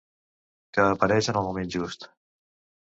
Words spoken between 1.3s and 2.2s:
en el moment just.